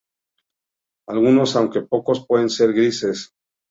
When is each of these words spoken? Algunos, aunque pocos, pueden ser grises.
Algunos, 1.09 1.55
aunque 1.55 1.83
pocos, 1.83 2.25
pueden 2.25 2.49
ser 2.49 2.73
grises. 2.73 3.35